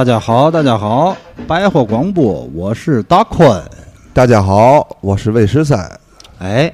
[0.00, 1.14] 大家好，大家好，
[1.46, 3.62] 百货广播，我是大坤。
[4.14, 6.00] 大家好，我是魏十三。
[6.38, 6.72] 哎，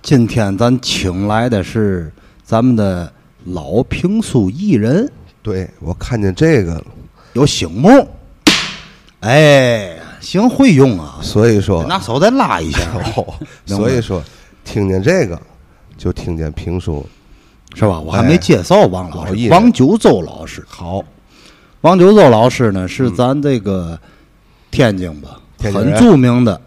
[0.00, 2.12] 今天咱请来的是
[2.44, 3.12] 咱们的
[3.46, 5.10] 老评书艺人，
[5.42, 6.84] 对我看见这个了，
[7.32, 7.90] 有醒目。
[9.18, 12.78] 哎，行会用啊，所以说，拿手再拉一下。
[13.16, 13.34] 哦，
[13.66, 14.22] 所以说，
[14.64, 15.36] 听见这个
[15.98, 17.04] 就听见评书，
[17.74, 17.98] 是吧？
[17.98, 20.64] 我还没介绍王老师，王九洲老师。
[20.68, 21.02] 好，
[21.82, 23.98] 王九洲老师呢，是咱这个
[24.70, 26.60] 天津吧，很著名的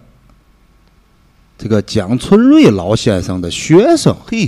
[1.57, 4.13] 这个蒋存瑞老先生的学生。
[4.27, 4.45] 嘿，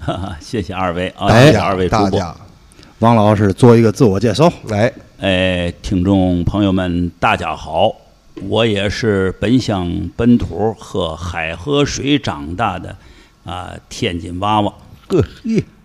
[0.00, 2.10] 哈哈，谢谢二位啊，哎谢谢二位主播。
[2.10, 2.36] 大家，
[2.98, 4.52] 王老师做一个自我介绍。
[4.64, 7.94] 来，哎，听众朋友们，大家好，
[8.48, 12.96] 我也是本乡本土喝海河水长大的
[13.44, 14.74] 啊、天津娃娃，
[15.06, 15.24] 呵，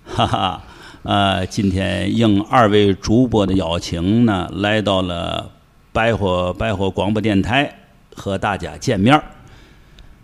[0.08, 0.64] 哈哈。
[1.08, 5.50] 呃，今天应二位主播的邀请呢，来到了
[5.94, 7.74] 百货百货广播电台
[8.14, 9.24] 和大家见面儿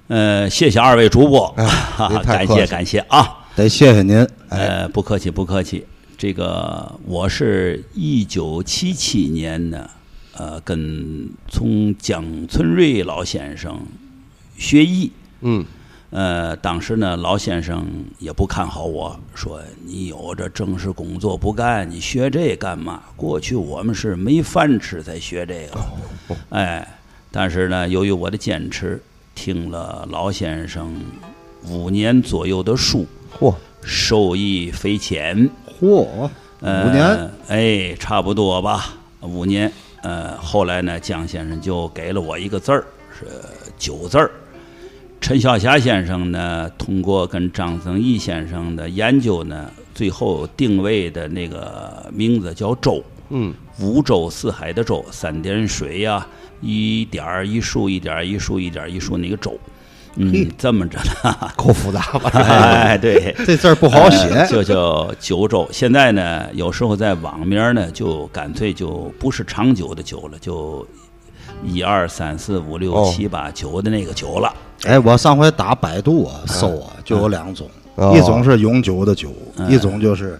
[0.10, 3.46] 呃，谢谢二位主播，哎哈哈，感谢感谢啊。
[3.56, 4.28] 得谢谢您。
[4.50, 5.86] 呃，不客气，不客气。
[6.18, 9.90] 这个我是一九七七年呢，
[10.36, 13.80] 呃，跟从蒋存瑞老先生
[14.58, 15.10] 学艺。
[15.40, 15.64] 嗯，
[16.16, 17.84] 呃，当时呢，老先生
[18.20, 23.02] 也不看好我，说你有这正式工作不干，你学这干嘛？
[23.16, 26.88] 过去我们是没饭吃才学这个，哎，
[27.32, 29.02] 但是呢，由于我的坚持，
[29.34, 30.96] 听了老先生
[31.68, 33.08] 五年左右的书，
[33.40, 35.50] 嚯，受益匪浅。
[35.82, 36.30] 嚯，
[36.62, 39.74] 呃五年，哎，差不多吧，五年。
[40.04, 42.86] 呃，后来呢，江先生就给了我一个字儿，
[43.18, 43.26] 是
[43.80, 44.30] 九字儿。
[45.24, 53.02] 陈晓霞先生呢，通过跟张增义先生的研究呢，最后定位的那个名字叫“周”，
[53.32, 56.28] 嗯，五洲四海的洲，三点水呀、
[56.60, 59.58] 一点儿一竖，一点儿一竖，一点儿一竖那个周，
[60.18, 62.30] 嗯，这么着呢， 够复杂吧？
[62.34, 64.28] 哎，对， 这字儿不好写。
[64.28, 65.66] 呃就叫九州。
[65.72, 70.86] 现在呢，有时候在网名呢，就干脆就不是长久的久了，就
[71.64, 74.54] 一二三四五六哦七八九的那个九了。
[74.86, 80.40] 哎，我上回打百度啊搜啊，就有两种，哦一种是永久的久，嗯一种就是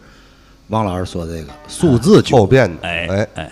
[0.68, 2.48] 王老师说这个数字九后。
[2.48, 3.52] 边的，哎哎，哎，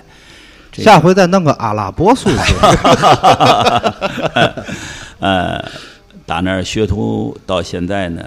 [0.74, 2.38] 下回再弄个阿拉伯数字。
[5.20, 5.64] 呃，
[6.26, 8.24] 打那儿学徒到现在呢，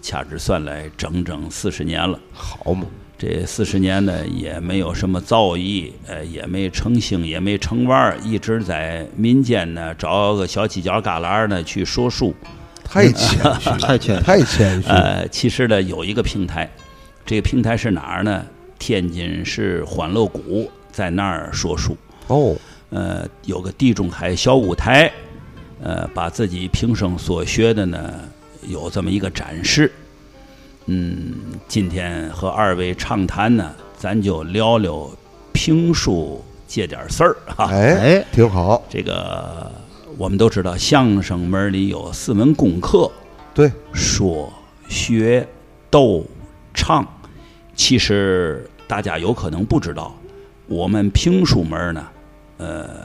[0.00, 2.18] 掐指算来整整四十年了。
[2.32, 2.86] 好嘛，
[3.26, 12.34] 这四十年呢，也没有什么造诣，呃，也没成星，也没成腕儿，一直在民间呢找个小犄角旮旯儿呢去说书。
[12.84, 16.70] 太谦虚，太谦虚太谦虚，呃，其实呢，有一个平台，
[17.24, 18.44] 这个平台是哪儿呢？
[18.78, 21.96] 天津市欢乐谷，在那儿说书。
[22.26, 22.54] 哦，
[22.90, 25.10] 呃，有个地中海小舞台，
[25.82, 28.20] 呃，把自己平生所学的呢，
[28.68, 29.90] 有这么一个展示。
[30.86, 31.34] 嗯，
[31.66, 35.08] 今天和二位畅谈呢，咱就聊聊
[35.52, 37.70] 评书这点事儿哈。
[37.70, 39.70] 哎哎，挺好，这个
[40.18, 43.10] 我们都知道，相声门里有四门功课，
[43.54, 44.52] 对，说、
[44.88, 45.46] 学、
[45.88, 46.24] 逗、
[46.74, 47.06] 唱。
[47.74, 50.14] 其实大家有可能不知道，
[50.66, 52.06] 我们评书门呢，
[52.58, 53.03] 呃，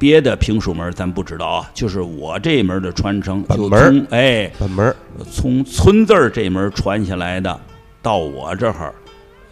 [0.00, 4.96] 别的评书门咱不知道啊，就是我这门的传承，就本门儿从哎本门
[5.30, 7.60] 从村字儿这门传下来的，
[8.00, 8.94] 到我这儿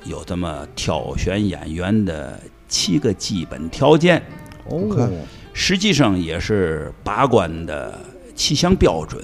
[0.05, 4.23] 有这么挑选演员的七个基本条件。
[4.71, 5.11] 哦，
[5.53, 8.01] 实际上也是把关的
[8.35, 9.23] 七项标准，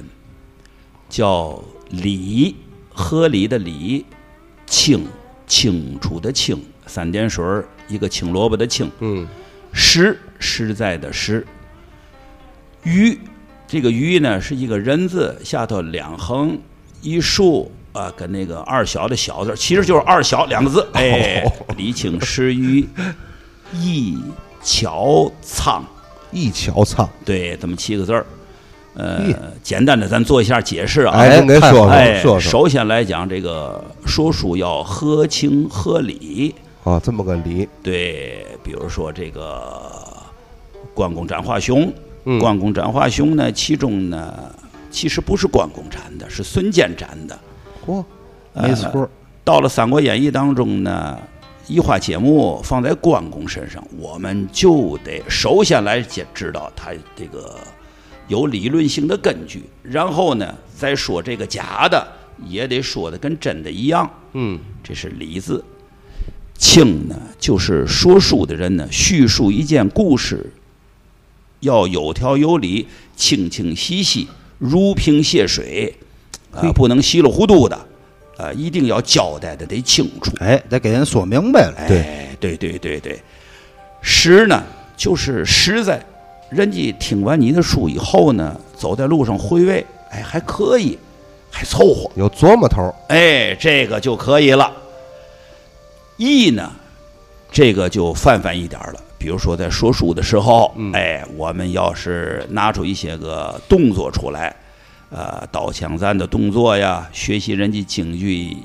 [1.09, 1.59] 叫
[1.89, 2.55] 理，
[2.91, 4.05] 合理的理，
[4.67, 5.06] 清，
[5.47, 9.27] 清楚的清，三点水儿一个青萝卜的青，嗯，
[9.75, 11.44] 实，实在的实，
[12.85, 13.19] 余，
[13.67, 16.56] 这个余呢是一个人字下头两横
[17.03, 21.44] 一竖啊，跟那个二小的小字，其实就是二小两个字，哎，
[21.76, 22.88] 理清诗余，
[23.73, 24.17] 一
[24.62, 25.85] 桥仓。
[26.31, 28.27] 一桥仓，对，这么七个字儿。
[28.94, 31.12] 呃，简单的咱做一下解释啊。
[31.12, 36.55] 哎，您给说哎说说说，首先来讲，这个说书要合情合理。
[36.84, 39.90] 啊，这么个理，对，比如说这个
[40.92, 41.90] 关公斩华雄，
[42.26, 44.54] 嗯关公斩华雄呢，其中呢
[44.90, 47.38] 其实不是关公斩的，是孙坚斩的。
[47.86, 48.04] 嚯，
[48.52, 49.08] 没错儿，
[49.42, 51.19] 到了《三国演义》当中呢，
[51.66, 57.56] 移花接木放在关公身上，我们就得首先来解知道他这个
[58.28, 62.06] 有理论性的根据，然后呢再说这个假的，
[62.46, 65.64] 也得说的跟真的一样，嗯，这是理字。
[66.56, 70.53] 清呢，就是说书的人呢，叙述一件故事，
[71.61, 72.87] 要有条有理、
[73.17, 74.29] 清清晰晰、
[74.59, 75.95] 如瓶泻水，
[76.53, 77.77] 啊、不能稀里糊涂的，
[78.37, 80.33] 啊，一定要交代的得清楚。
[80.39, 81.75] 哎，得给人说明白了。
[81.77, 83.21] 哎，对对对对，
[84.01, 84.62] 实呢，
[84.97, 86.05] 就是实在，
[86.51, 90.97] 人家听完你的书以后呢，走在路上回味，哎，还可以，
[91.51, 94.73] 还凑合，有琢磨头儿，哎，这个就可以了。
[96.16, 96.72] 义呢，
[97.50, 99.00] 这个就泛泛一点了。
[99.19, 104.55] 比如说在说书的时候，哎，我们要是拿出一些个动作出来，
[105.11, 108.56] 呃，刀枪战的动作呀，学习人家京剧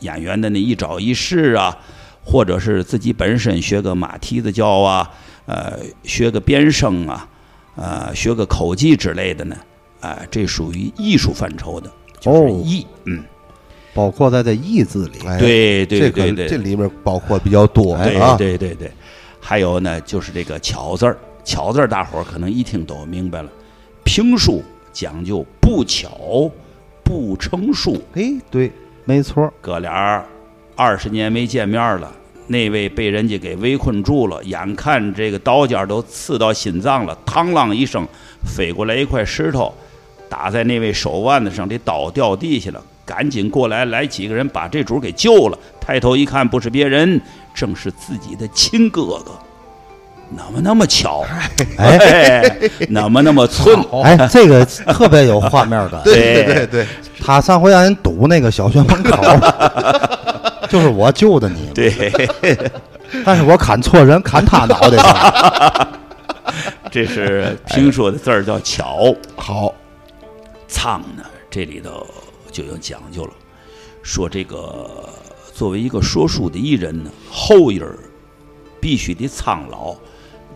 [0.00, 1.76] 演员的那一招一式啊，
[2.24, 5.10] 或者是自己本身学个马蹄子叫啊，
[5.44, 7.28] 呃，学个变声啊，
[7.76, 9.56] 呃，学个口技之类的呢，
[10.00, 13.22] 哎、这属于艺术范畴的，就是哦艺，嗯。
[13.94, 18.90] 包括在这“义”字里，哎，对对这对对个这里面包括比较多哎啊，对对对，
[19.40, 23.50] 还有呢，就是这个巧字儿，巧字儿，大伙儿可能一听都明白了。
[24.04, 24.62] 评书
[24.92, 26.50] 讲究不巧
[27.04, 28.72] 不成书，哎，对，
[29.04, 29.52] 没错。
[29.60, 30.24] 哥俩儿
[30.74, 32.10] 二十年没见面了，
[32.46, 38.06] 那位被人家给围困住了，眼看这个刀尖儿都刺到心脏了，嘡啷一声
[38.44, 39.74] 飞过来一块石头，
[40.30, 42.82] 打在那位手腕子上，这刀掉地下了。
[43.12, 45.58] 赶紧过来，来几个人把这主给救了。
[45.78, 47.20] 抬头一看，不是别人，
[47.52, 49.32] 正是自己的亲哥哥。
[50.30, 51.26] 那么那么巧，
[51.76, 56.00] 哎，那么那么寸，哎，这个特别有画面感。
[56.04, 56.86] 对对对对对，
[57.20, 59.22] 他上回让人堵那个小学门口，
[60.70, 62.10] 就是我救的你，对，
[63.26, 65.88] 但是我砍错人，砍他脑袋上。
[66.90, 69.14] 这是听说的字儿叫巧。
[69.36, 69.74] 好，
[70.66, 72.06] 苍呢，这里头
[72.52, 73.32] 就有讲究了，
[74.02, 75.08] 说这个
[75.52, 77.98] 作为一个说书的艺人呢，后音儿
[78.80, 79.96] 必须得苍老，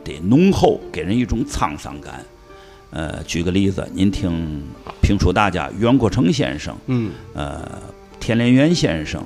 [0.05, 2.25] 得浓厚，给人一种沧桑感。
[2.91, 4.63] 呃，举个例子，您听
[5.03, 7.81] 评书大家袁国成先生，嗯，呃，
[8.21, 9.23] 田连元先生，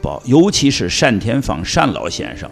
[0.00, 2.50] 包尤其是单田芳单老先生，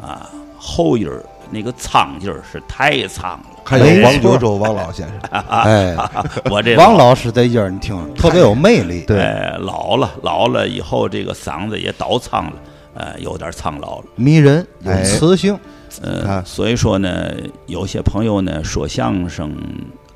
[0.00, 3.51] 啊，后音儿那个苍劲儿是太苍了。
[3.64, 5.18] 还有王九州王老先生，
[5.48, 5.96] 哎，
[6.50, 9.04] 我这王老师这音儿你听着特别有魅力。
[9.06, 12.52] 对哎，老了，老了以后这个嗓子也倒苍了，
[12.94, 15.58] 呃，有点苍老了，迷人有哎磁性。
[16.00, 17.30] 呃，啊所以说呢，
[17.66, 19.54] 有些朋友呢说相声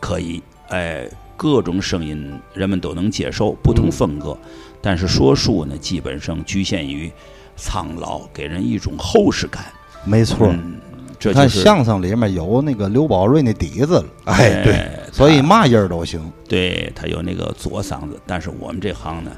[0.00, 1.06] 可以，哎，
[1.36, 4.36] 各种声音人们都能接受，不同风格，
[4.80, 7.12] 但是说书呢，基本上局限于
[7.56, 9.64] 苍老，给人一种厚实感。
[10.04, 10.76] 没错，嗯，
[11.18, 16.20] 这你看就是相声里面有那个刘宝瑞那底子了，哎，对，哎所以嘛音儿都行。
[16.48, 19.30] 对他有那个左嗓子，但是我们这行呢，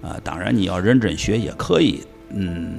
[0.00, 2.78] 啊、当然你要认真学也可以，嗯，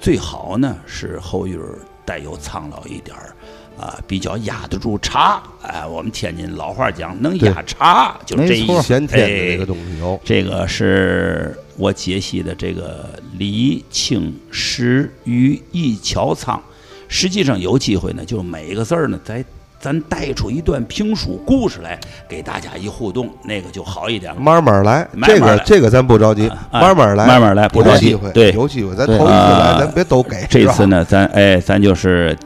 [0.00, 3.34] 最好呢是后韵儿带有苍老一点儿，
[3.78, 5.42] 啊、比较压得住茶。
[5.62, 16.62] 哎、我们天津老话讲，能压茶就这一先天这个东西有，这个是我解析的这个李清石于易乔苍。
[17.10, 19.44] 实际上有机会呢，就是每个字儿呢，咱
[19.80, 21.98] 咱带出一段评书故事来，
[22.28, 24.40] 给大家一互动，那个就好一点了。
[24.40, 28.16] 慢慢来，慢慢这个这个咱不着急，啊慢慢来，慢慢来不着急。
[28.32, 28.52] 对。
[28.52, 29.76] 有机会，咱对头一次啊。
[29.78, 32.36] 来，咱别都给，这次呢，咱哎，咱就是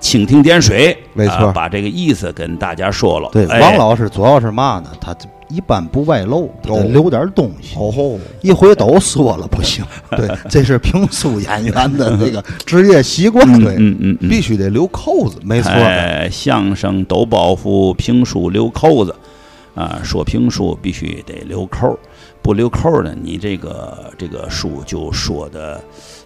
[0.00, 1.48] 蜻蜓点水，没错。
[1.48, 3.28] 啊把这个意思跟大家说了。
[3.30, 3.60] 对，哎。
[3.60, 4.90] 王老师主要是嘛呢？
[4.98, 5.14] 他
[5.48, 7.76] 一般不外露，得哦留点东西。
[7.76, 9.84] 哦吼，一回都说了不行。
[10.16, 13.46] 对，这是评书演员的那个职业习惯。
[13.48, 15.70] 嗯对，嗯嗯嗯，必须得留扣子，没错。
[15.70, 19.14] 哎，相声抖包袱，评书留扣子，
[19.74, 21.98] 啊，说评书必须得留扣儿，
[22.42, 25.80] 不留扣儿呢，你这个这个书就说的，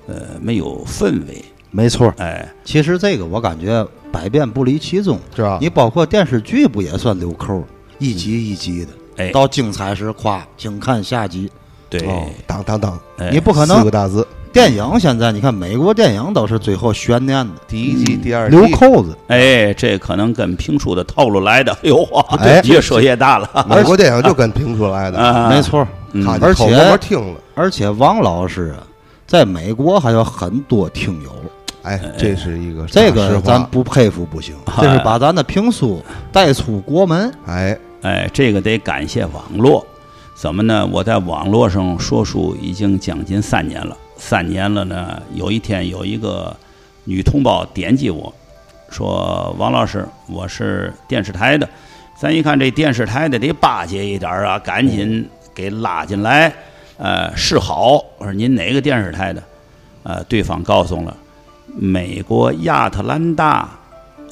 [0.07, 1.45] 呃，没有氛围。
[1.71, 2.12] 没错。
[2.19, 5.19] 哎，其实这个我感觉百变不离其宗。
[5.37, 5.59] 是吧？
[5.61, 7.65] 你包括电视剧不也算留扣儿？
[7.99, 11.50] 一集一集的，哎，到精彩时夸，请看下集。
[11.88, 13.31] 对，哦，当当当，哎。
[13.33, 13.69] 你不可能。
[13.69, 18.57] 四能个大字，电影现在你看美国电影都是最后悬念的，第一季、第二季。
[18.57, 19.17] 留扣子。
[19.29, 21.73] 哎，这可能跟评书的套路来的。
[21.73, 22.09] 哎呦
[22.64, 23.67] 越说越大了。
[23.69, 25.87] 美国电影就跟评书来的，啊， 没错。
[26.12, 26.26] 嗯。
[26.40, 28.87] 而且而且王老师啊，
[29.26, 31.31] 在美国还有很多听友，
[31.83, 36.02] 哎，这是一个这个咱不佩服不行，这是把咱的评书
[36.33, 37.33] 带出国门。
[37.47, 39.87] 哎，哎，这个得感谢网络。
[40.35, 40.87] 怎么呢？
[40.87, 45.21] 我在网络上说书已经将近三年了，三年了呢。
[45.35, 46.57] 有一天有一个
[47.04, 48.33] 女同胞点击我，
[48.88, 51.69] 说：“王老师，我是电视台的。”
[52.16, 56.52] 咱一看这电视台的得巴结一点啊，赶紧给拉进来，
[56.97, 58.02] 呃，示好。
[58.16, 59.42] 我说您哪个电视台的？
[60.02, 61.14] 呃，对方告诉了
[61.66, 63.69] 美国亚特兰大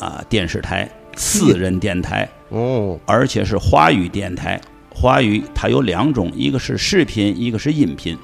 [0.01, 4.61] 啊电视台私人电台，哦，而且是华语电台。
[4.91, 8.17] 华语它有两种，一个是视频，一个是音频。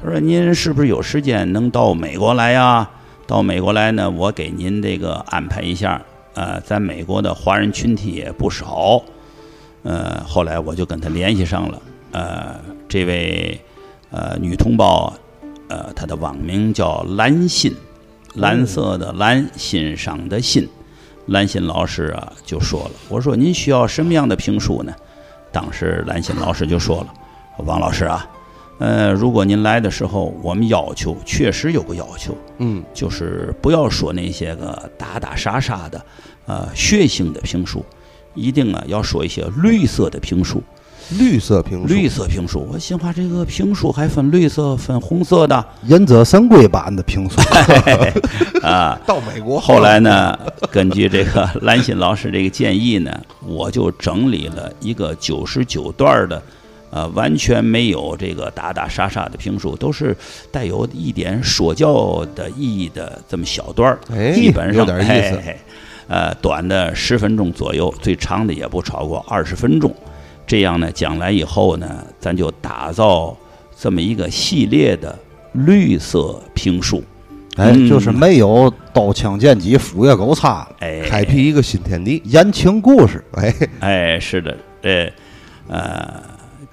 [0.00, 2.88] 他说：“您是不是有时间能到美国来呀？
[3.26, 6.00] 到美国来呢，我给您这个安排一下。
[6.34, 9.02] 呃，在美国的华人群体也不少。
[9.82, 11.82] 呃，后来我就跟他联系上了。
[12.12, 13.60] 呃，这位
[14.10, 15.12] 呃女同胞，
[15.68, 17.74] 呃，她的网名叫蓝心，
[18.34, 20.68] 蓝色的蓝，欣赏的欣。
[21.26, 24.94] 蓝心老师啊，就说了，我说您需要什么样的评书呢？
[25.50, 27.14] 当时兰心老师就说了，
[27.64, 28.28] 王老师啊，
[28.78, 36.04] 呃，如果您来的时候，我们要求确实有个要求，嗯，就是不要说那些个打打杀杀的，
[36.46, 37.84] 呃，血腥的评书，
[38.34, 40.62] 一定啊要说一些绿色的评书。
[41.10, 45.64] 绿色评书，绿色评书，我心话这个评书还分绿色、分红色的。
[45.86, 47.40] 忍者神龟版的评书，
[48.66, 48.98] 啊。
[49.06, 49.60] 到美国。
[49.60, 50.36] 后来呢，
[50.70, 56.42] 根据这个兰心老师这个建议呢，我就整理了一个九十九段的，
[56.90, 60.16] 呃，完全没有这个打打杀杀的评书，都是
[60.50, 65.36] 带有一点说教的意义的这么小段儿，哎基本上有点意思。
[65.36, 65.56] 嘿嘿
[66.06, 69.94] 呃，短的十分钟左右，最长的也不超过二十分钟。
[70.46, 73.36] 这样呢，将来以后呢，咱就打造
[73.76, 75.18] 这么一个系列的
[75.52, 77.02] 绿色评书。
[77.56, 82.20] 哎，嗯就是没有刀枪剑戟斧钺钩叉，哎，开辟一个新天地。
[82.24, 85.08] 言情故事，哎，哎，是的，呃，
[85.68, 86.20] 呃，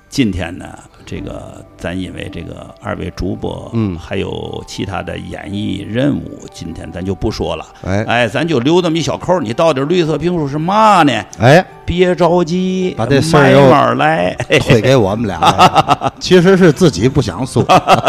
[0.10, 0.68] 今天呢，
[1.12, 3.98] 这个咱因为这个二位主播，嗯。
[4.00, 7.66] 还有其他的演艺任务，今天咱就不说了。
[7.84, 11.12] 哎，哎，咱就留这么一小扣儿，你到底绿色评书是嘛呢？
[11.38, 14.34] 哎，别着急，把这事儿慢慢来。
[14.62, 15.38] 推给我们俩。
[15.42, 17.62] 来， 其实是自己不想说，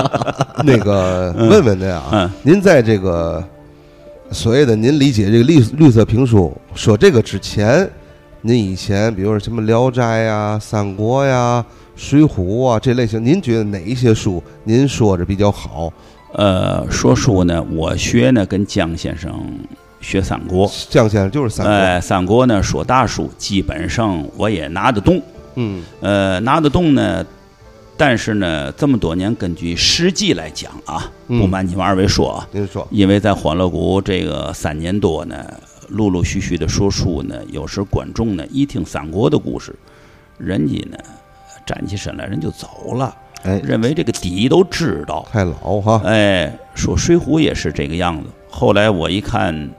[0.62, 3.42] 那个问问您啊嗯，您在这个
[4.30, 7.90] 所谓的您理解这个绿绿色评书说这个之前，
[8.42, 11.64] 您以前比如说什么《聊斋》呀、《三国》呀、
[11.96, 12.28] 《水浒》
[12.68, 15.92] 啊这类型，您觉得哪一些书您说着比较好？
[16.34, 19.30] 呃，说书呢，我学呢跟江先生
[20.00, 20.70] 学三国。
[20.88, 25.20] 江先生就是三国，呃，三国呢说大书，基本上我也拿得动。
[25.56, 27.22] 嗯呃，拿得动呢，
[27.99, 35.44] 但是呢，这么多年根据实际来讲啊，嗯不瞒你们二位说啊，您说，因为在欢乐谷这个三年多呢，
[35.88, 39.75] 陆陆续续的说书呢，有时观众呢一听三国的故事，
[40.38, 40.96] 人家呢
[41.64, 45.26] 站起身来人就走了，哎，认为这个底都知道。
[45.31, 48.28] 太老哈，哎，说《水浒》也是这个样子。
[48.50, 49.71] 后来我一看，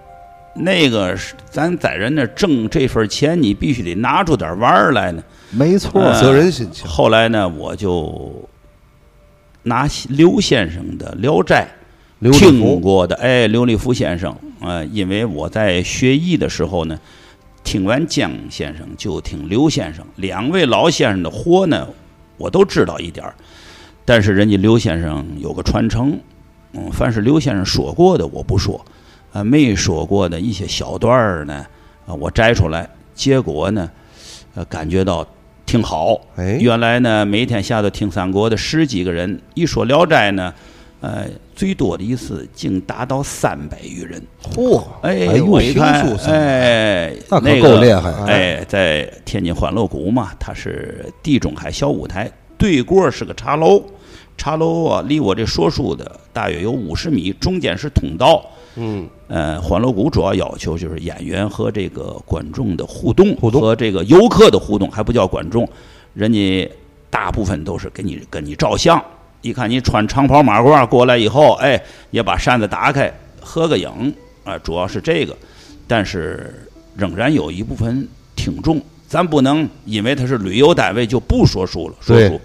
[0.55, 5.23] 那个是咱在人那挣这份钱，你必须得拿出点玩儿来呢。
[5.49, 8.47] 没错，呃责任心强，后来呢，我就
[9.63, 11.67] 拿刘先生的《聊斋
[12.19, 16.99] 听福过的，哎，刘立福先生，呃，因为我在学艺的时候呢，
[17.63, 21.87] 听完江先生就听刘先生，两位老先生的活呢，
[22.37, 23.33] 我都知道一点儿，
[24.05, 26.19] 但是人家刘先生有个传承，
[26.73, 28.85] 嗯，凡是刘先生说过的我不说，
[29.31, 31.65] 啊，没说过的一些小段儿呢，
[32.05, 33.89] 啊，我摘出来，结果呢，
[34.55, 35.25] 呃，感觉到
[35.65, 36.19] 挺好。
[36.35, 40.53] 哎，原来呢，每天下头听三国的十几个人，一说《聊斋》呢，
[41.03, 44.25] 呃，最多的一次竟达到三百余人。
[44.41, 53.83] 嚯，哎，我一看哎，那可个够厉害哎，在天津欢乐谷嘛，它是地中海小舞台，对过是个茶楼，
[54.37, 58.41] 茶楼啊，离我这说书的大约有五十米，中间是通道。
[58.77, 65.67] 嗯，呃，欢乐谷主要要求就是演员和这个观众的互动，互动和这个游客的互动，还不叫观众，
[66.13, 66.71] 人家
[67.09, 69.03] 大部分都是给你跟你照相。
[69.43, 71.79] 一看你穿长袍马褂过来以后，哎，
[72.11, 75.37] 也把扇子打开合个影啊、主要是这个。
[75.85, 78.07] 但是仍然有一部分
[78.37, 82.41] 听众，咱不能因为他是旅游单位就不说书了，说书。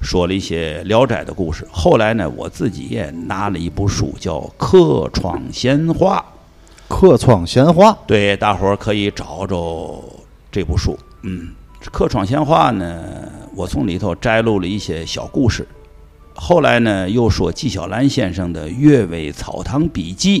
[0.00, 1.66] 说了一些《聊斋》的故事。
[1.72, 6.24] 后来呢，我自己也拿了一部书，叫《客窗闲话》。
[6.94, 10.00] 客窗闲话，对，大伙儿可以找找
[10.52, 10.96] 这部书。
[11.22, 11.48] 嗯，
[11.90, 15.66] 《客窗闲话》呢，我从里头摘录了一些小故事。
[16.40, 20.40] 后来呢，又说纪晓岚先生的《阅微草堂笔记》，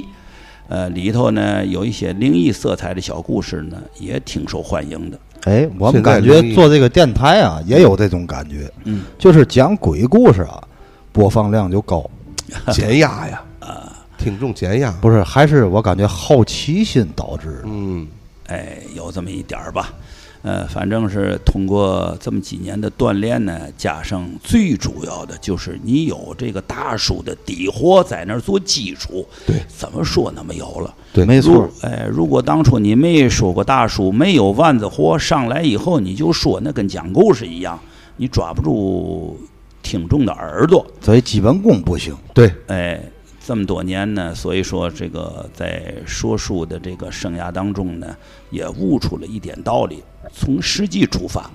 [0.68, 5.18] 呃，里头呢有一些灵异色彩的小故事呢，也挺受欢迎的。
[5.42, 10.62] 哎，我们感觉做这个电台啊，也有这种感觉，嗯，就是讲鬼故事啊，
[11.10, 12.08] 播放量就高，
[12.72, 17.62] 减压呀，啊听众减压，不是，还是我感觉好奇心导致的。
[17.66, 18.06] 嗯，
[18.46, 19.92] 哎，有这么一点儿吧。
[20.42, 30.44] 呃，反正是通过这么几年的锻炼呢，加上最主要的就是你有这个大叔的底货在那儿做基础，对，怎么说呢？
[30.46, 30.94] 没有了。
[31.12, 37.78] 对没错如，哎，如果当初你没说过大叔，没有万子货上来以后，你就说那跟讲故事一样，
[38.16, 39.38] 你抓不住
[39.82, 40.86] 听众的耳朵。
[41.00, 42.16] 所以基本功不行。
[42.32, 43.00] 对，哎，
[43.48, 48.14] 这么多年呢，所以说这个在说书的这个生涯当中呢，
[48.50, 51.50] 也悟出了一点道理，从实际出发，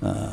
[0.00, 0.30] 呃，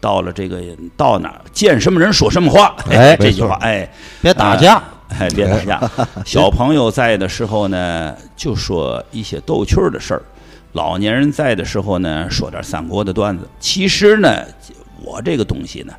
[0.00, 0.60] 到了这个
[0.96, 3.88] 到哪儿见什么人说什么话，哎这句话，哎，
[4.20, 5.90] 别打架，哎，别打架。
[6.26, 10.22] 小朋友在的时候呢，就说一些逗趣儿的事儿；
[10.72, 13.48] 老年人在的时候呢，说点三国的段子。
[13.60, 14.44] 其实呢，
[15.04, 15.94] 我这个东西呢，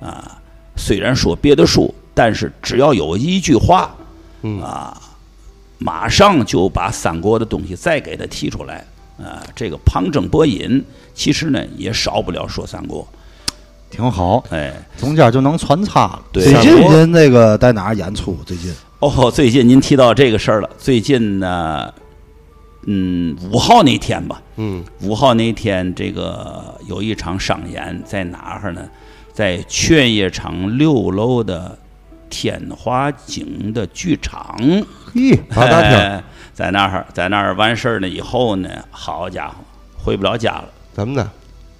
[0.00, 0.38] 啊，
[0.76, 3.94] 虽然说别的书，但是只要有一句话，
[4.40, 4.98] 嗯啊，
[5.76, 8.82] 马上就把三国的东西再给他提出来。
[9.18, 10.82] 啊，这个旁征博引，
[11.14, 13.06] 其实呢也少不了说三国。
[13.90, 16.22] 挺好，哎，中间就能穿插了。
[16.32, 18.36] 对最近您那个在哪儿演出？
[18.46, 20.70] 最近哦，最近您提到这个事儿了。
[20.78, 21.92] 最近呢，
[22.86, 28.82] 嗯，五号那天吧，嗯，五号那天这个有一场商演，在哪儿呢？
[29.32, 31.78] 在劝业场六楼的
[32.38, 34.54] 天华景的剧场。
[35.14, 39.54] 嘿，八大厅哎在那儿，在那儿完事儿了以后呢，好家伙，
[39.96, 41.26] 回不了家了，怎么的？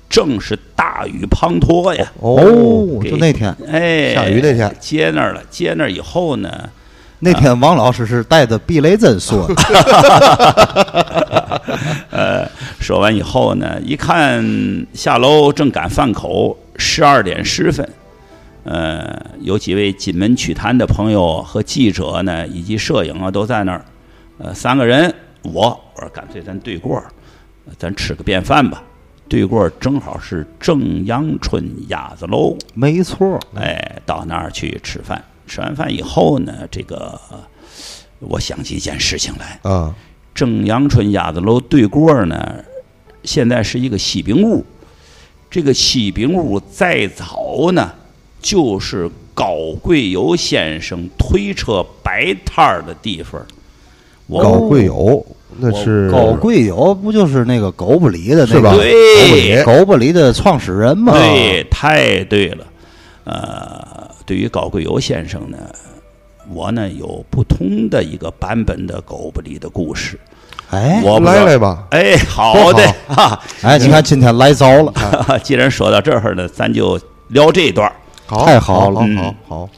[0.08, 2.10] 正是大雨滂沱呀。
[2.20, 6.70] 哦，就那天，哎，下雨那天接那儿了，接那儿以后呢，
[7.18, 9.54] 那天王老师是带着避雷针说的，
[12.10, 12.48] 呃，
[12.80, 14.42] 说完以后呢，一看
[14.94, 17.86] 下楼正赶饭口，十二点十分，
[18.66, 23.85] 呃，有几位金门曲坛的朋友和记者呢，以及摄影啊都在那儿，
[24.38, 25.62] 呃，三个人，我
[25.94, 27.06] 我说干脆咱对过儿，
[27.78, 28.82] 咱吃个便饭吧。
[29.28, 35.25] 对过儿正好是正阳春鸭子楼，没错，哎，到那儿去吃饭。
[35.47, 37.21] 吃完饭以后呢，这个
[38.19, 39.60] 我想起一件事情来。
[39.62, 39.95] 啊，
[40.34, 42.64] 正阳春鸭子楼对过儿呢，
[43.23, 44.64] 现在是一个西饼屋。
[45.49, 47.93] 这个西饼屋再早呢，
[48.47, 53.45] 就是高贵友先生推车摆摊儿的地方。
[54.28, 55.25] 我高贵友
[55.59, 61.13] 那是高贵友不就是那个狗不理的那是吧个对狗不理的创始人吗？
[61.13, 62.65] 对，太对了。
[63.25, 65.59] 呃，对于高贵友先生呢，
[66.52, 70.19] 我呢有不同的一个版本的狗不理的故事。
[70.71, 73.41] 哎我来来吧，哎，好的啊。
[73.63, 74.93] 哎，你看今天来早了，
[75.43, 77.91] 既然说到这儿呢，咱就聊这一段
[78.28, 79.69] 太好了好嗯好好，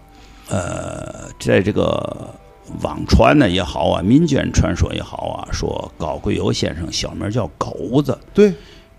[0.49, 2.35] 呃，在这个
[2.83, 8.19] 网传呢也好啊，民间传说也好啊，说高贵友先生小名叫狗子。
[8.33, 8.53] 对，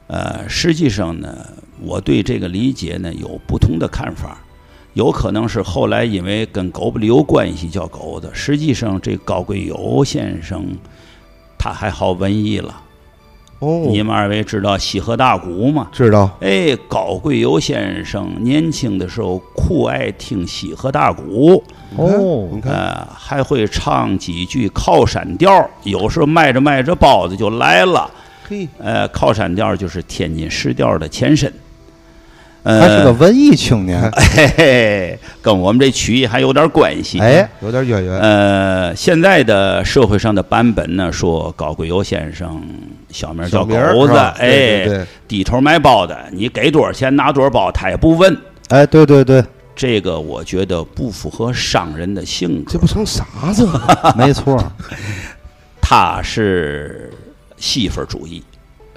[0.07, 1.45] 呃，实际上呢，
[1.81, 4.39] 我对这个理解呢有不同的看法。
[4.93, 10.65] 有可能是后来因为跟狗不理有关系叫狗子，实际上这高贵友先生
[11.57, 12.81] 他还好文艺了。
[13.59, 15.89] 哦，你们二位知道西河大鼓吗？
[15.91, 21.61] 知道，哎，高贵友先生年轻的时候酷爱听西河大鼓，
[21.97, 28.09] 哦你看，呃，还会唱几句靠山调，有时候卖着卖着包子就来了。
[28.47, 31.53] 嘿，呃，靠山调就是天津市调的前身。
[32.63, 34.11] 呃，还是个文艺青年。
[35.41, 37.19] 跟我们这曲艺还有点关系。
[37.19, 42.61] 哎，有点渊源，呃，现在的社会上的版本呢，说高贵友先生
[43.09, 48.37] 小名叫狗子，哎，对对对低头卖包的，你给多少钱拿多少包，他也不问。
[48.67, 49.43] 哎，对对对，
[49.73, 53.81] 这个我觉得不符合商人的性格这，不成傻子吗？
[54.17, 54.61] 没错，
[55.81, 57.09] 他是
[57.55, 58.43] 媳妇儿主义。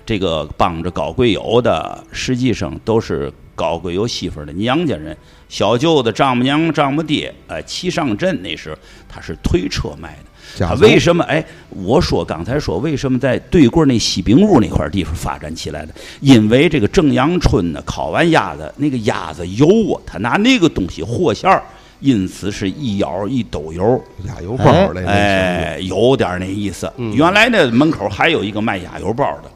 [0.05, 5.17] 这个帮着高贵友的，实际上都是高贵有媳妇儿的娘家人，
[5.49, 8.77] 小舅子、丈母娘、丈母爹，哎，齐上阵那时候
[9.09, 10.25] 他是推车卖的。
[10.59, 11.25] 他为什么？
[11.25, 15.95] 哎，我说刚才说为什么在对过那西饼屋那块地方发展起来的？
[16.21, 21.62] 因为这个正阳春呢，烤完鸭子，那个鸭子油啊，他拿那个东西和馅儿，
[22.01, 24.03] 因此是一舀一兜油。
[24.27, 26.93] 压油包嘞，哎，有点那意思。
[26.99, 29.51] 原来那，门口还有一个卖鸭油包的，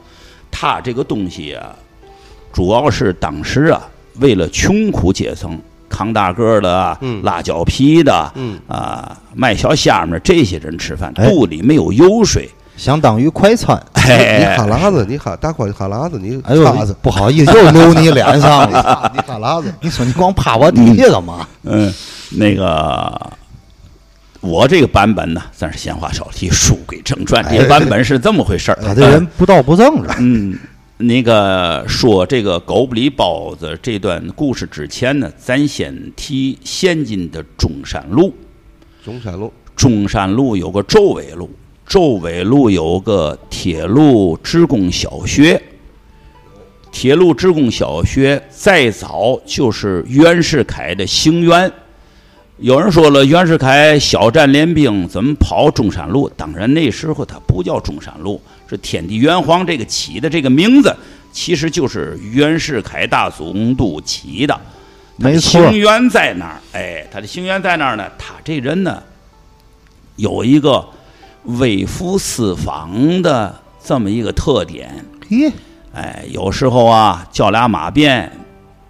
[0.51, 1.77] 他这个东西啊，
[2.57, 3.87] 主要是当时啊，
[4.19, 5.61] 为了穷苦阶层。
[5.89, 13.81] 扛大个儿的啊，嗯拉脚皮的，嗯啊，卖小虾米这些人吃饭，哎肚里没有油水，相当于快餐。
[13.95, 16.65] 你哎，哈喇子，你哈大宽哈喇子，你哎呦
[17.01, 19.11] 不好意思，又扭 你脸上了。
[19.15, 21.47] 你哈喇子，你说你光趴我底下干嘛？
[21.63, 21.91] 嗯，
[22.31, 23.31] 那个
[24.41, 28.79] 我这个版本呢，咱是闲话少提，书归正传，这个版本是这么回事儿。
[28.83, 30.11] 他这人不道不正着。
[30.19, 30.59] 嗯，
[30.99, 38.33] 那个说这个狗不理包子这段故事之前呢，咱先提现今的中山路。
[39.05, 41.51] 中山路，中山路有个周纬路，
[41.87, 45.63] 周纬路有个铁路职工小学。
[46.91, 51.71] 铁路职工小学再早就是袁世凯的行辕。
[52.57, 56.31] 有人说了，袁世凯小站练兵怎么跑中山路？
[56.39, 60.95] 当然那时候他不叫中山路，是天地元皇这个起的这个名字，
[61.33, 64.59] 其实就是袁世凯大总督起的。
[65.17, 68.05] 没错行辕在哪儿，哎，他的行辕在哪儿呢。
[68.19, 69.03] 他这人呢，
[70.17, 70.87] 有一个
[71.45, 75.05] 微服私访的这么一个特点。
[75.31, 75.51] 咦，
[75.95, 78.31] 哎，有时候啊，叫俩马便，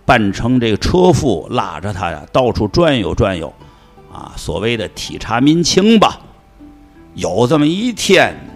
[0.05, 3.55] 扮成这个车夫，拉着他呀，到处转悠转悠，
[4.13, 6.19] 啊，所谓的体察民情吧。
[7.15, 8.35] 有这么一天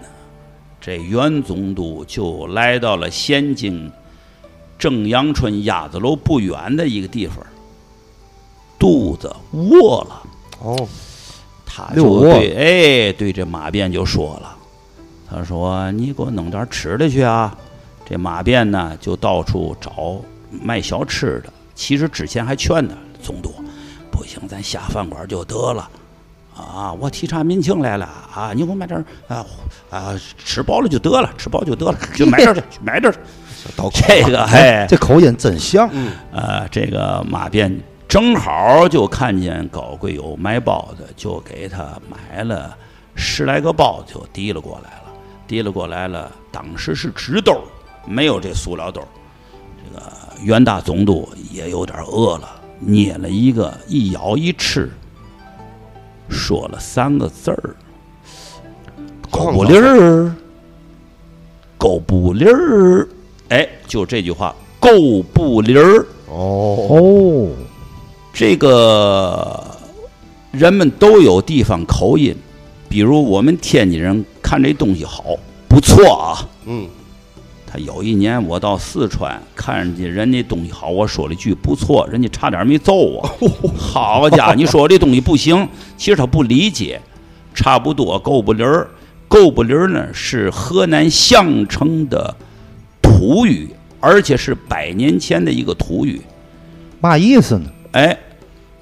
[0.81, 3.91] 这袁总督就来到了仙京
[4.79, 7.37] 正阳春鸭子楼不远的一个地方，
[8.79, 10.23] 肚子饿了。
[10.59, 10.89] 哦，
[11.65, 14.57] 他就对哎对这马便就说了，
[15.29, 17.55] 他说你给我弄点吃的去啊。
[18.03, 23.53] 这马便呢就到处找卖小吃的，其实之前还劝他总督，
[24.11, 25.89] 不行，咱下饭馆就得了。
[26.55, 28.51] 啊，我体察民情来了啊！
[28.53, 29.45] 你给我买点儿啊
[29.89, 33.15] 啊，吃饱了就得了，吃饱就得了， 就买点儿去，买点儿
[33.93, 35.89] 这个哎，这口音真像。
[36.31, 42.75] 呃，这个马便正好就看见高贵友卖包子，就给他买了
[43.15, 45.11] 十来个包子，就提了过来了。
[45.47, 47.61] 提了过来了，当时是纸兜儿，
[48.05, 49.07] 没有这塑料兜儿。
[49.83, 50.11] 这个
[50.43, 54.89] 袁大总督也有点饿了，捏了一个，一咬一吃，
[56.31, 57.75] 说了三个字儿
[59.29, 60.33] ：“狗不理儿，
[61.77, 63.07] 狗不理儿。”
[63.49, 64.89] 哎，就这句话，“狗
[65.33, 66.05] 不理儿”。
[66.31, 67.49] 哦，哦，
[68.33, 69.61] 这个
[70.51, 72.33] 人们都有地方口音，
[72.87, 75.35] 比如我们天津人看这东西好，
[75.67, 76.47] 不错啊。
[76.65, 76.87] 嗯，
[77.71, 83.21] 他有一年我到四川，看见人家东西好，我说了一句不错，人家差点没揍我。
[83.79, 86.99] 好家伙，你说我这东西不行，其实他不理解，
[87.55, 88.89] 差不多够不离儿。
[89.29, 92.35] 够不离儿呢是河南项城的
[93.01, 93.69] 土语，
[94.01, 96.21] 而且是百年前的一个土语。
[96.99, 97.71] 嘛意思呢？
[97.93, 98.17] 哎，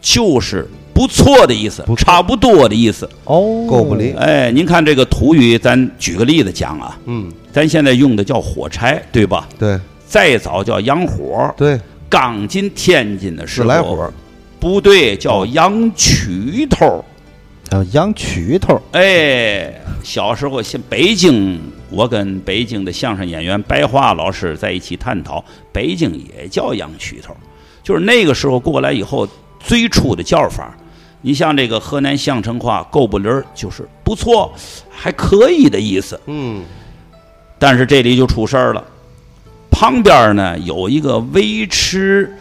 [0.02, 0.68] 就是
[1.00, 3.10] 不错的意思不，差不多的意思。
[3.24, 9.48] 哦，够不离哎，您看这个土语，咱举个例子讲啊，嗯，咱现在用的叫火柴，对吧？
[9.58, 14.12] 对再早叫洋火，对，刚进天津的时候，自来火，
[14.60, 17.02] 不对，叫洋曲头。
[17.64, 18.78] 叫洋曲头。
[18.92, 27.34] 哎，小时候像北京，我跟北京的相声演员白桦老师在一起探讨，北京也叫洋曲头，
[27.82, 29.26] 就是那个时候过来以后
[29.62, 30.76] 最初的叫法。
[31.22, 34.52] 你像这个河南项城话“够不离儿”，就是不错，
[34.90, 36.20] 还可以的意思。
[36.28, 36.64] 嗯，
[37.58, 38.84] 但是这里就出事儿了，
[39.70, 42.34] 旁边呢有一个维持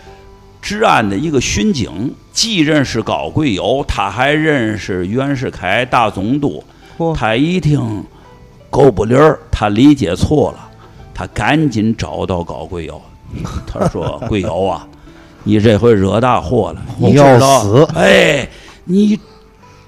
[0.62, 6.62] 治安的一个巡警，既认识高贵友，他还认识袁世凯大总督。
[6.96, 8.04] 嚯他一听
[8.70, 10.68] 够不离儿，他理解错了，
[11.14, 13.00] 他赶紧找到高贵友，
[13.66, 14.86] 他说：“贵友啊，
[15.44, 18.48] 你这回惹大祸了，你要死哎，
[18.90, 19.20] 你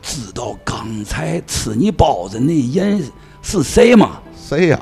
[0.02, 3.02] 知道刚才吃你包子那人
[3.40, 4.78] 是谁吗？”谁呀？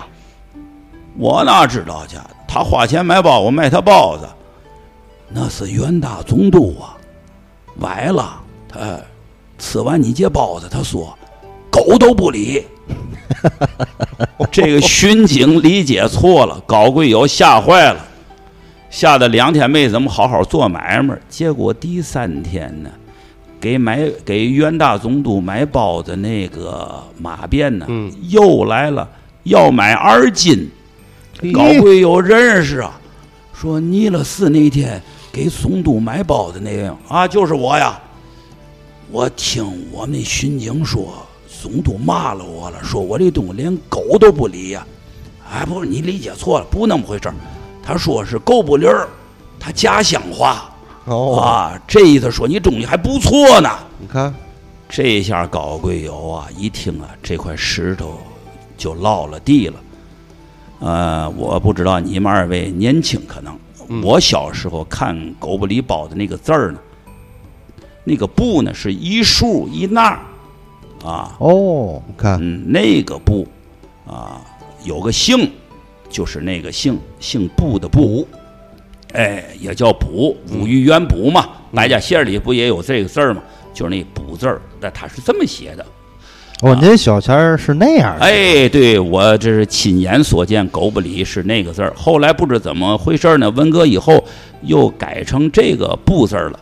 [1.17, 2.17] 我哪知道去？
[2.49, 4.29] 他花钱买包，我卖他包子，
[5.29, 6.97] 那是袁大总督啊！
[7.79, 8.99] 崴了，他
[9.57, 11.17] 吃完你这包子，他说
[11.71, 12.65] 狗都不理。
[14.51, 18.05] 这个巡警理解错了，高贵友吓坏了，
[18.91, 21.17] 吓得两天没怎么好好做买卖。
[21.29, 22.91] 结果第三天呢，
[23.61, 28.13] 给买给袁大总督买包子那个马鞭呢，嗯。
[28.29, 29.09] 又来了，
[29.45, 30.71] 要买二斤。
[31.53, 32.99] 高贵友认识啊，
[33.53, 35.01] 说尼勒寺那天
[35.33, 38.01] 给总督买包子那个啊，就是我呀。
[39.11, 41.27] 我听我们巡警说，
[41.63, 44.87] 总督骂了我了，说我这东西连狗都不理呀、
[45.51, 47.35] 哎，不是你理解错了，不那么回事儿。
[47.83, 49.09] 他说是狗不理儿，
[49.59, 50.71] 他家乡话、
[51.09, 53.71] 哦，啊，这意思说你东西还不错呢。
[53.99, 54.35] 你看，
[54.89, 58.19] 这下高贵友啊，一听啊，这块石头
[58.77, 59.75] 就落了地了。
[60.81, 63.59] 呃，我不知道你们二位年轻可能，
[64.03, 66.79] 我小时候看狗不理包的那个字儿呢，
[68.05, 70.17] 那个布呢是一竖一捺
[71.03, 73.47] 啊，哦，你看，嗯，那个布
[74.07, 74.41] 啊
[74.85, 75.51] 有个姓，
[76.09, 78.27] 就是那个姓姓布的卜，
[79.15, 81.49] 哎，也叫卜，卜于元卜嘛。
[81.73, 83.43] 百家姓里不也有这个字儿吗？
[83.75, 85.87] 就是那卜字儿，那他是这么写的。
[86.61, 91.93] 哦，您小钱儿是那样的，哎，对我这是亲眼所见，狗不理是那个字儿。
[91.95, 94.25] 后来不知怎么回事呢，文革以后
[94.63, 96.59] 又改成这个不字儿了。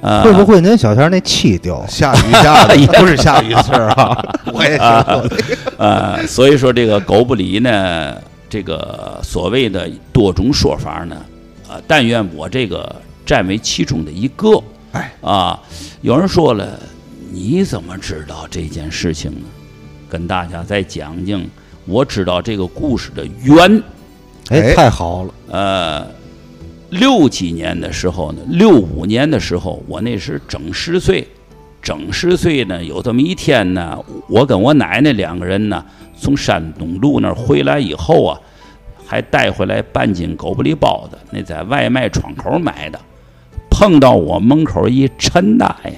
[0.00, 1.84] 呃，会不会您小钱儿那气掉？
[1.86, 4.16] 下雨下的不是下雨字儿啊，
[4.54, 5.28] 我也听过。
[5.76, 8.14] 呃，所以说这个狗不理呢，
[8.48, 11.16] 这个所谓的多种说法呢，
[11.68, 14.62] 啊，但愿我这个占为其中的一个。
[14.92, 15.60] 哎，啊，
[16.00, 16.78] 有人说了，
[17.30, 19.46] 你怎么知道这件事情呢？
[20.08, 21.44] 跟大家再讲讲，
[21.84, 23.82] 我知道这个故事的缘。
[24.48, 26.06] 哎，哎太好了，呃，
[26.90, 31.26] 六几年的时候呢，六五年的时候，我那时整十岁，
[31.82, 33.98] 整十岁呢，有这么一天呢，
[34.28, 35.84] 我跟我奶奶两个人呢，
[36.16, 38.40] 从山东路那儿回来以后啊，
[39.06, 42.98] 还带回来半斤狗不理包子，那在外卖窗口买的，
[43.70, 45.92] 碰到我门口一陈大爷，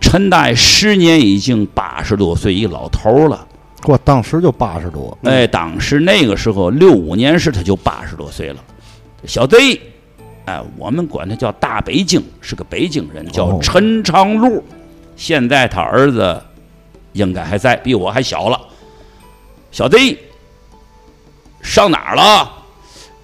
[0.00, 3.46] 陈大爷时年已经八十多岁，一老头儿了。
[3.84, 8.56] 我当时就八十多，哎，当时那个时候六五年时他就八十多岁了，
[9.24, 9.80] 小贼，
[10.46, 14.64] 哎，我们管他叫大北京，是个北京人，叫哦陈长禄。
[15.14, 16.42] 现在他儿子
[17.12, 18.60] 应该还在，比我还小了。
[19.70, 20.18] 小贼，
[21.68, 22.50] 上哪儿了？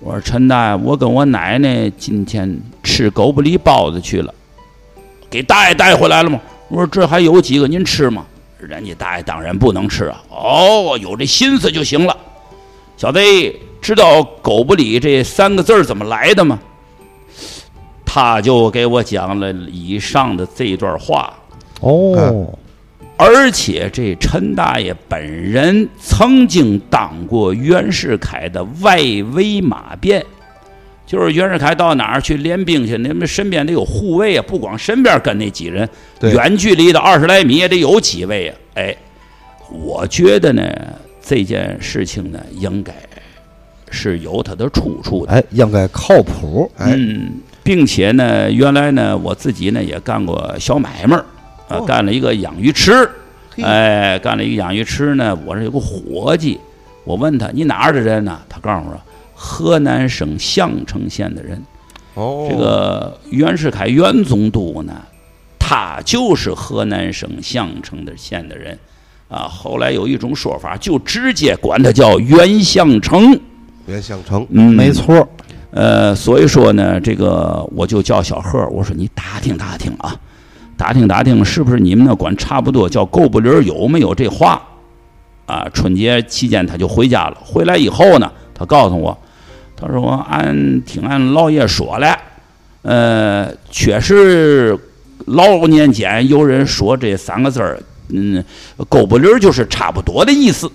[0.01, 4.33] 我说陈大爷，我跟我奶奶今天吃狗不理包子去了，
[5.31, 6.39] 给大爷带回来了吗？
[6.69, 8.27] 我说这还有几个，您吃吗？
[8.59, 10.23] 人家大爷当然不能吃啊！
[10.29, 12.15] 哦，有这心思就行了。
[12.99, 13.19] 小子，
[13.81, 16.59] 知道“狗不理”这三个字儿怎么来的吗？
[18.05, 21.33] 他就给我讲了以上的这段话，
[21.81, 22.47] 哦，
[23.17, 28.99] 而且这陈大爷本人曾经当过袁世凯的外
[29.33, 30.25] 围马便，
[31.07, 38.57] 就是袁世凯到哪儿去练兵去，你们身边得有护卫啊，不光身边跟那几人，对远距离的二十来米也得有几位啊。
[38.75, 38.97] 哎，
[39.71, 40.63] 我觉得呢，
[41.23, 42.93] 这件事情呢，应该
[43.91, 45.33] 是有它的出处的。
[45.33, 51.25] 哎，应该靠谱，哎，嗯，并且呢，原来呢，我自己呢也干过小买卖儿，
[51.83, 53.09] 干了一个养鱼池，
[53.63, 55.37] 哎，干了一个养鱼池呢。
[55.47, 56.59] 我这有个伙计，
[57.05, 58.41] 我问他你哪儿的人呢？
[58.49, 59.01] 他告诉我，
[59.35, 61.63] 河南省项城县的人。
[62.15, 64.95] 哦，这个袁世凯袁总督呢，
[65.59, 68.79] 他就是河南省项城的县的人，
[69.29, 73.37] 啊，后来有一种说法，就直接管他叫袁相城。
[73.87, 75.29] 袁相城，嗯，没错，
[75.73, 80.15] 呃，所以说呢，这个我就叫小贺，我说你打听打听啊，
[80.77, 84.63] 打听打听，是不是你们那管差不多叫狗不理儿有没有这话？
[85.47, 89.17] 啊，春节期间他就回家了，回来以后呢，他告诉我，
[89.77, 92.17] 他说俺听俺老爷说了，
[92.81, 94.75] 呃，确实
[95.27, 98.43] 老年间有人说这三个字儿，嗯，
[98.89, 100.67] 狗不理儿就是差不多的意思。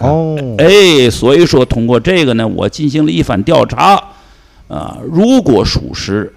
[0.00, 3.94] 哦，哎，所以说通过这个呢，我进行了一番调查，
[4.66, 6.34] 啊，如果属实，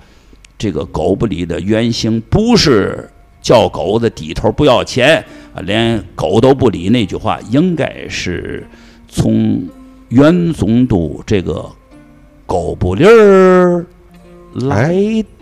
[0.60, 3.10] 这个狗不理的原型不是
[3.42, 5.24] 叫狗子低头不要钱
[5.56, 8.68] 啊，连狗都不理那句话，应该是
[9.08, 9.66] 从
[10.10, 11.66] 袁总督这个
[12.46, 13.86] 狗不理儿
[14.54, 14.94] 来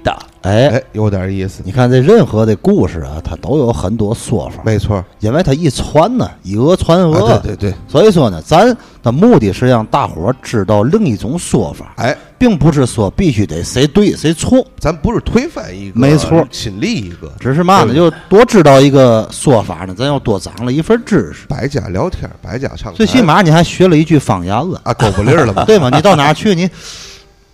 [0.04, 0.16] 的。
[0.48, 16.48] 哎，有点意思，你看这任何的故事啊，它都有很多说法，没错，因为它一传呢，以讹传讹，啊，对对对，所以说呢，咱的目的是让大伙儿知道另一种说法，哎，并不是说必须得谁对谁错，咱不是推翻一个，没错。
[16.50, 21.46] 亲历一个，只是嘛呢，就多知道一个说法呢，咱又多长了一份知识。
[21.48, 25.66] 百家聊天，百家唱，最起码你还学了一句方言了，啊，狗不理了吧？
[25.68, 25.90] 对吗？
[25.94, 26.56] 你到哪去？
[26.56, 26.70] 你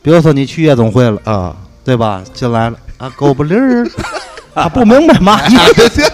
[0.02, 2.24] 比如说你去夜总会了，啊，对吧？
[2.34, 3.88] 进来了啊，狗不理儿，
[4.54, 5.56] 啊，不明白嘛意
[5.89, 6.02] 思。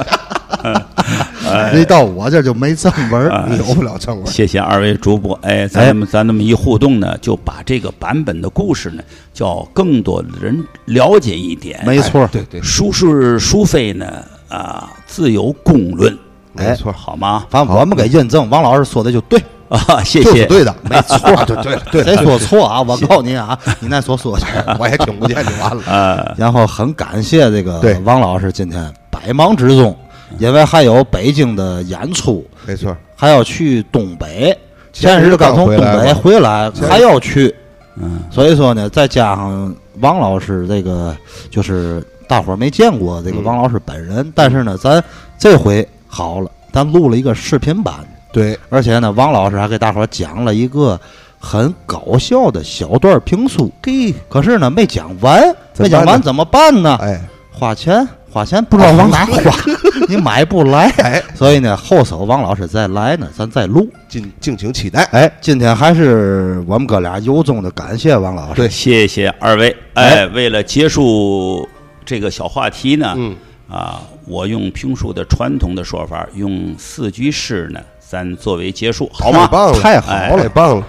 [1.73, 9.01] 一到我这儿就没正文儿，有不了正文，谢谢二位主播，哎，咱们咱那么一互动呢，就把这个版本的故事呢，
[9.33, 11.81] 叫更多的人了解一点。
[11.85, 14.23] 没错哎，对对，孰是孰非呢？
[14.49, 16.15] 啊，自有公论，
[16.53, 17.45] 没错，好吗？
[17.49, 20.31] 反正我们给印证，王老师说的就对，啊，谢谢。
[20.31, 22.81] 就是对的， 没错，就对了，对谁，说错啊？
[22.81, 24.45] 我告诉你啊，你那所说去。
[24.79, 27.97] 我也听不见就完了，啊，然后很感谢这个对。
[27.99, 29.95] 王老师今天百忙之中，
[30.39, 34.57] 因为还有北京的演出，没错，还要去东北，
[34.91, 37.53] 前日刚从东北回来还要去，
[37.95, 41.15] 嗯，所以说呢，再加上王老师这个，
[41.51, 43.43] 就是大伙儿没见过这个嗯。
[43.43, 45.03] 王老师本人，但是呢，咱
[45.37, 47.95] 这回好了，咱录了一个视频版，
[48.31, 50.99] 对，而且呢，王老师还给大伙儿讲了一个
[51.39, 55.41] 很搞笑的小段评书，嘿，可是呢没讲完，
[55.77, 56.97] 没讲完怎么办呢？
[57.01, 57.19] 哎，
[57.51, 59.39] 花钱花钱不知道往哪花，
[60.07, 63.89] 你买不来， 哎所以呢后手王老师再来呢，咱再录。
[64.07, 65.03] 敬敬请期待。
[65.05, 68.55] 哎，今天还是我们哥俩由衷的感谢王老师。
[68.55, 69.75] 对谢谢二位。
[69.95, 71.67] 哎，为了结束
[72.05, 73.35] 这个小话题呢，嗯，
[73.67, 79.45] 啊，我用评书的传统的说法，用四句诗呢，咱作为结束，好吗？
[79.45, 80.87] 太棒了，太好哎了太棒了。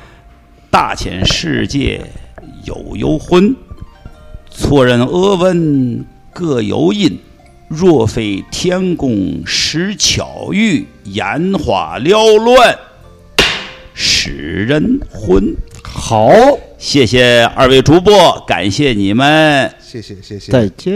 [0.70, 2.00] 大千世界
[2.64, 3.54] 有幽魂，
[4.50, 6.02] 错认俄文
[6.32, 7.18] 各有因。
[7.68, 12.76] 若非天公施巧遇，眼花缭乱，
[13.92, 14.32] 使
[14.64, 15.54] 人昏。
[15.84, 16.32] 好，
[16.78, 20.50] 谢谢二位主播，感谢你们，谢谢谢谢。
[20.50, 20.90] 再见。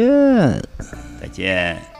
[1.20, 1.93] 再见。